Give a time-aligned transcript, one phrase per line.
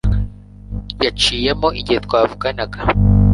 [1.05, 2.79] Yaciyemo igihe twavuganaga